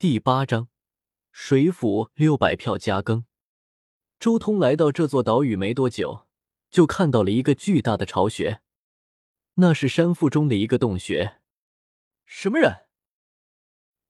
[0.00, 0.68] 第八章，
[1.32, 3.24] 水府六百票加更。
[4.20, 6.28] 周通来到这座岛屿没多久，
[6.70, 8.60] 就看到了一个巨大的巢穴，
[9.54, 11.40] 那是山腹中的一个洞穴。
[12.24, 12.86] 什么人？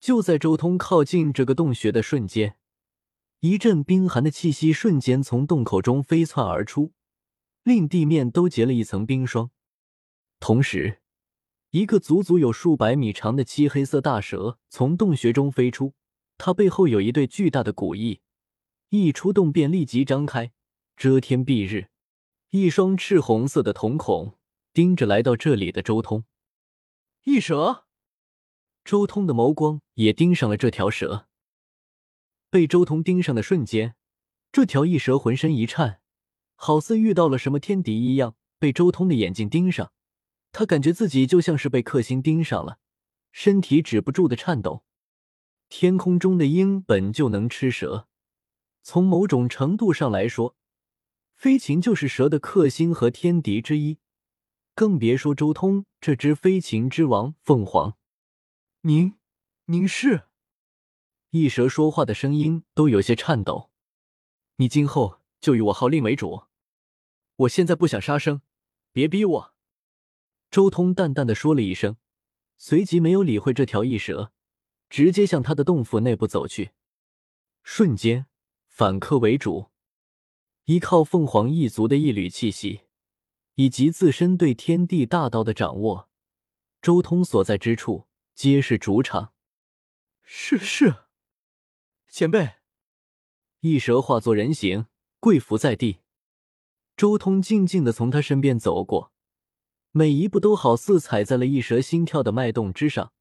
[0.00, 2.56] 就在周通靠近这个洞穴的瞬间，
[3.40, 6.94] 一阵冰寒的气息瞬间从洞口中飞窜而出，
[7.62, 9.50] 令地面都结了一层冰霜。
[10.40, 11.02] 同时，
[11.74, 15.92] 一个足足有数百米长的漆黑色大蛇从洞穴中飞出，
[16.38, 18.20] 它背后有一对巨大的古翼，
[18.90, 20.52] 一出洞便立即张开，
[20.96, 21.88] 遮天蔽日。
[22.50, 24.38] 一双赤红色的瞳孔
[24.72, 26.22] 盯着来到这里的周通。
[27.24, 27.86] 异蛇，
[28.84, 31.26] 周通的眸光也盯上了这条蛇。
[32.50, 33.96] 被周通盯上的瞬间，
[34.52, 35.98] 这条异蛇浑身一颤，
[36.54, 39.90] 好似遇到了什么天敌一样，被周通的眼睛盯上。
[40.54, 42.78] 他感觉自己就像是被克星盯上了，
[43.32, 44.84] 身体止不住的颤抖。
[45.68, 48.06] 天空中的鹰本就能吃蛇，
[48.80, 50.54] 从某种程度上来说，
[51.34, 53.98] 飞禽就是蛇的克星和天敌之一，
[54.76, 57.96] 更别说周通这只飞禽之王凤凰。
[58.82, 59.16] 您，
[59.64, 60.28] 您是？
[61.30, 63.72] 异蛇说话的声音都有些颤抖。
[64.58, 66.44] 你今后就以我号令为主，
[67.34, 68.40] 我现在不想杀生，
[68.92, 69.53] 别逼我。
[70.54, 71.96] 周通淡淡的说了一声，
[72.56, 74.30] 随即没有理会这条异蛇，
[74.88, 76.70] 直接向他的洞府内部走去。
[77.64, 78.26] 瞬间，
[78.68, 79.72] 反客为主，
[80.66, 82.82] 依靠凤凰一族的一缕气息，
[83.56, 86.08] 以及自身对天地大道的掌握，
[86.80, 89.32] 周通所在之处皆是主场。
[90.22, 90.94] 是是，
[92.08, 92.52] 前辈。
[93.58, 94.86] 异蛇化作人形，
[95.18, 96.02] 跪伏在地。
[96.96, 99.10] 周通静静的从他身边走过。
[99.96, 103.12] 每一步都好似踩在了一蛇心跳的脉动之上，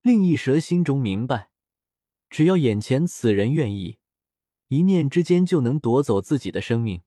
[0.00, 1.50] 令一蛇心中明白，
[2.30, 3.98] 只要眼前此人愿意，
[4.68, 7.02] 一念之间就能夺走自己的生命。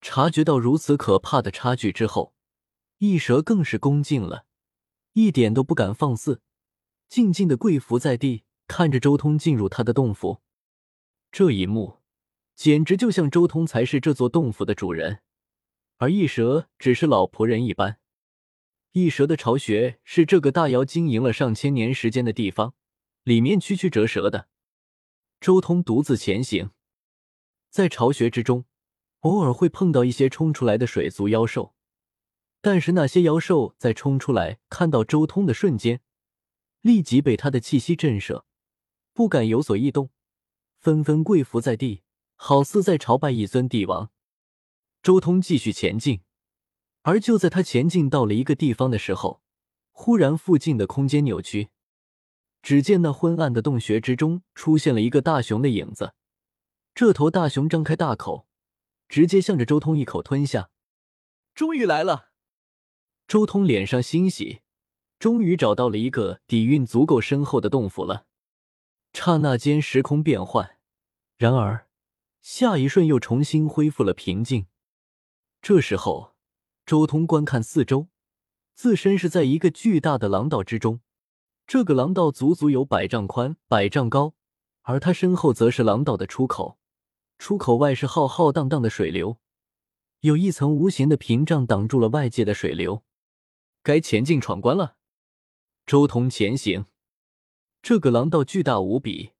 [0.00, 2.34] 察觉到如此可怕的差距之后，
[2.98, 4.46] 一蛇更是恭敬了，
[5.12, 6.40] 一点都不敢放肆，
[7.08, 10.40] 静静的跪伏在地，看着周通进入他的洞府。
[11.30, 12.00] 这一幕，
[12.56, 15.22] 简直就像周通才是这座洞府的主人。
[15.98, 17.98] 而异蛇只是老仆人一般。
[18.92, 22.74] 异蛇的巢穴是这个大妖经营了上千年时间的地方，
[23.22, 24.48] 里面曲曲折折的。
[25.40, 26.70] 周通独自前行，
[27.70, 28.64] 在巢穴之中，
[29.20, 31.74] 偶尔会碰到一些冲出来的水族妖兽，
[32.60, 36.00] 但是那些妖兽在冲出来看到周通的瞬间，
[36.80, 38.44] 立即被他的气息震慑，
[39.12, 40.10] 不敢有所异动，
[40.78, 42.02] 纷纷跪伏在地，
[42.34, 44.10] 好似在朝拜一尊帝王。
[45.06, 46.22] 周通继续前进，
[47.02, 49.40] 而就在他前进到了一个地方的时候，
[49.92, 51.68] 忽然附近的空间扭曲，
[52.60, 56.14] 只见那昏暗的洞穴之中出现了一个大熊的影子。
[56.92, 58.48] 这头大熊张开大口，
[59.08, 60.70] 直接向着周通一口吞下。
[61.54, 62.30] 终于来了！
[63.28, 64.62] 周通脸上欣喜，
[65.20, 68.26] 终于找到了一个底蕴足够深厚的洞府了。
[69.12, 70.78] 刹那间，时空变幻，
[71.38, 71.86] 然而
[72.42, 74.66] 下一瞬又重新恢复了平静。
[75.68, 76.36] 这时候，
[76.84, 78.06] 周通观看四周，
[78.76, 81.00] 自身是在一个巨大的廊道之中。
[81.66, 84.36] 这个廊道足足有百丈宽、百丈高，
[84.82, 86.78] 而他身后则是廊道的出口。
[87.40, 89.40] 出口外是浩浩荡荡的水流，
[90.20, 93.02] 有一层无形的屏障挡住了外界的水流。
[93.82, 94.98] 该前进闯关了。
[95.84, 96.86] 周通前行，
[97.82, 99.32] 这个廊道巨大无比，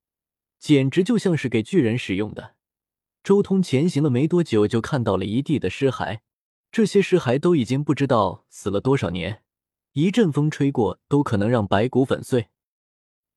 [0.58, 2.55] 简直就像是给巨人使用的。
[3.26, 6.20] 周通前行了没多久，就看到了一地的尸骸。
[6.70, 9.42] 这些尸骸都已经不知道死了多少年，
[9.94, 12.50] 一阵风吹过都可能让白骨粉碎。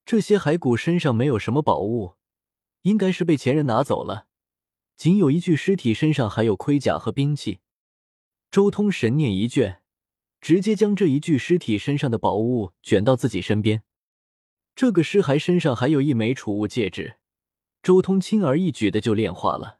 [0.06, 2.14] 这些骸骨身上没有什么宝物，
[2.84, 4.28] 应该是被前人拿走了。
[4.96, 7.62] 仅有一具尸体身上还有盔甲和兵器。
[8.52, 9.82] 周通神念一卷，
[10.40, 13.82] 直接将这一具尸体身上的宝物卷到自己身边。
[14.76, 17.16] 这个尸骸身上还有一枚储物戒指，
[17.82, 19.79] 周通轻而易举的就炼化了。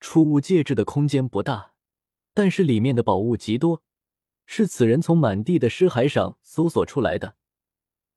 [0.00, 1.74] 储物戒指的空间不大，
[2.32, 3.82] 但是里面的宝物极多，
[4.46, 7.36] 是此人从满地的尸骸上搜索出来的。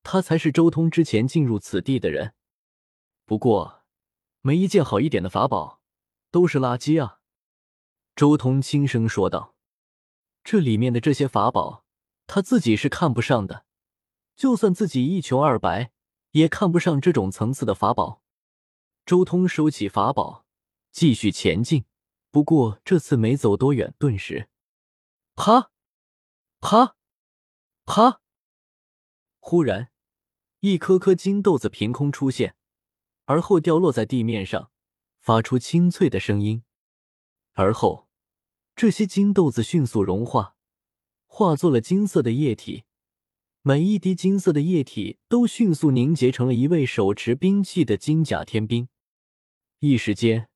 [0.02, 2.34] 他才是周通之前进入此地的人。
[3.26, 3.84] 不过，
[4.42, 5.82] 没一件好一点的法宝，
[6.32, 7.20] 都是垃圾啊！
[8.16, 9.56] 周通轻声说道
[10.44, 11.86] ：“这里面的这些法宝，
[12.28, 13.66] 他自己是看不上的。
[14.36, 15.92] 就算自己一穷二白，
[16.32, 18.22] 也看不上这种层次的法宝。”
[19.06, 20.43] 周通收起法宝。
[20.94, 21.86] 继续前进，
[22.30, 24.48] 不过这次没走多远，顿时，
[25.34, 25.72] 啪，
[26.62, 26.96] 啪，
[27.84, 28.22] 啪，
[29.40, 29.90] 忽然，
[30.60, 32.56] 一颗颗金豆子凭空出现，
[33.26, 34.72] 而后掉落在地面上，
[35.20, 36.64] 发出清脆的声音。
[37.54, 38.08] 而后，
[38.76, 40.56] 这些金豆子迅速融化，
[41.26, 42.84] 化作了金色的液体。
[43.64, 48.90] 每一滴金色的液体都迅速凝结成了一位手持兵器的金甲天兵。
[49.80, 50.50] 一时间，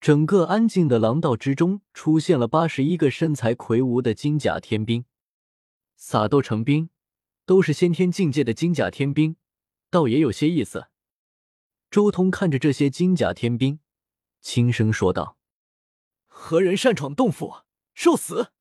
[0.00, 5.04] 整个安静的廊道之中出现了八十一个身材魁梧的金甲天兵，
[5.96, 6.90] 撒豆成兵，
[7.44, 9.36] 都是先天境界的金甲天兵，
[9.90, 10.86] 倒也有些意思。
[11.90, 13.80] 周通看着这些金甲天兵，
[14.40, 15.36] 轻声说道
[16.26, 17.62] ：“何人擅闯洞府，
[17.94, 18.52] 受死！”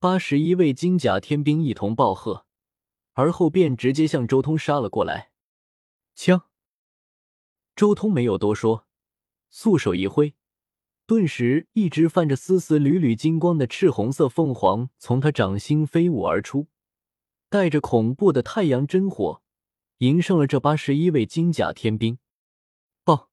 [0.00, 2.46] 八十一位金甲天兵一同暴喝。
[3.12, 5.32] 而后便直接向周通杀了过来，
[6.14, 6.42] 枪。
[7.74, 8.86] 周通没有多说，
[9.50, 10.34] 素手一挥，
[11.06, 16.66] 顿时一只泛着丝丝缕缕金光的赤红色凤凰从他掌心飞舞而出，
[17.48, 19.42] 带着恐怖的太阳真火，
[19.98, 22.18] 迎上了这八十一位金甲天兵。
[23.04, 23.30] 爆！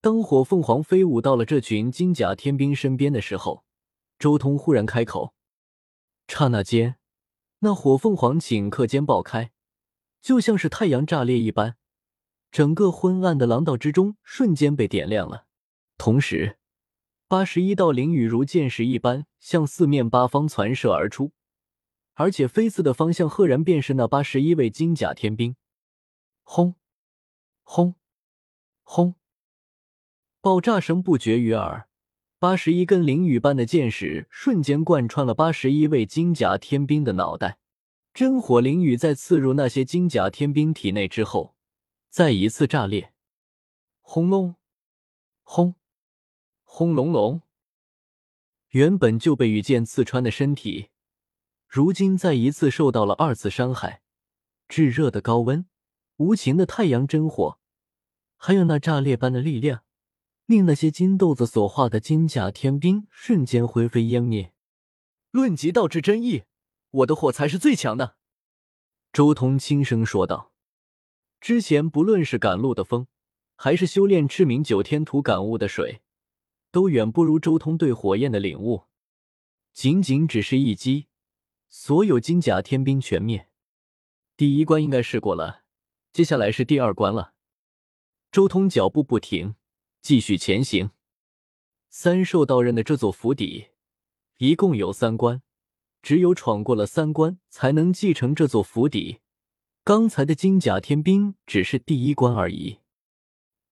[0.00, 3.64] 当火凤凰飞舞到了这群金甲天兵身边的时候，
[4.18, 5.34] 周通忽然开口，
[6.28, 6.96] 刹那间。
[7.62, 9.52] 那火凤凰顷刻间爆开，
[10.22, 11.76] 就像是太阳炸裂一般，
[12.50, 15.46] 整个昏暗的廊道之中瞬间被点亮了。
[15.96, 16.58] 同时，
[17.28, 21.32] 八十一道灵雨如箭矢一般向四面八方传射而出，
[22.14, 25.54] 而且飞刺的方向赫然便是那八十一位金甲天兵。
[26.42, 26.74] 轰！
[27.62, 27.94] 轰！
[28.82, 29.14] 轰！
[30.40, 31.86] 爆炸声不绝于耳。
[32.40, 37.58] 八十一根灵雨般的箭矢瞬间贯穿了八十一位金甲天兵的脑袋，
[38.14, 41.54] 真火灵雨在刺入那些金甲天兵体内之后，
[42.10, 43.14] 再一次炸裂。
[44.00, 44.56] 轰隆，
[45.42, 45.76] 轰，
[46.64, 47.42] 轰隆隆。
[48.70, 50.90] 原本就被羽箭刺穿的身体，
[51.68, 54.02] 如今再一次受到了二次伤害。
[54.68, 55.66] 炙热的高温，
[56.16, 57.60] 无情的太阳真火，
[58.36, 59.84] 还有那炸裂般的力量。
[60.46, 64.52] 令那些金豆子所化的金甲天兵瞬间灰飞烟灭。
[65.30, 66.42] 论及道之真意，
[66.90, 68.16] 我的火才是最强的。
[69.12, 70.49] 周通轻声说道
[71.40, 73.06] ：“之前不论是赶路的风，
[73.56, 76.02] 还是修炼赤明九天图感悟的水，
[76.70, 78.84] 都远不如周通对火焰的领悟。
[79.72, 81.06] 仅仅只是一击，
[81.68, 83.48] 所有金甲天兵全灭。
[84.36, 85.62] 第一关应该试过了，
[86.12, 87.34] 接下来是第二关了。”
[88.30, 89.54] 周通脚步不停。
[90.02, 90.92] 继续前行。
[91.90, 93.66] 三兽道人的这座府邸
[94.38, 95.42] 一共有三关，
[96.00, 99.20] 只有闯过了三关，才能继承这座府邸。
[99.82, 102.80] 刚才的金甲天兵只是第一关而已。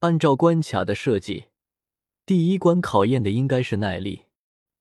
[0.01, 1.49] 按照关卡的设计，
[2.25, 4.25] 第一关考验的应该是耐力。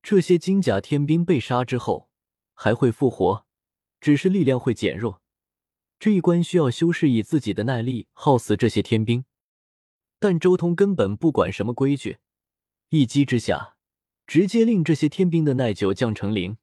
[0.02, 2.08] 这些金甲天兵被杀之后
[2.54, 3.44] 还会复活，
[4.00, 5.20] 只是力量会减弱。
[6.00, 9.24] 这一关需要修士以自己的耐力耗死这些天兵。
[10.18, 12.18] 但周通根本不管什么规矩，
[12.88, 13.76] 一击之下，
[14.26, 16.56] 直接令这些天兵的耐久降成零。